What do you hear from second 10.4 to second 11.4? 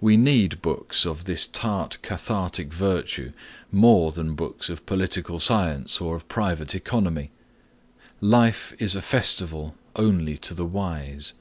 the wise.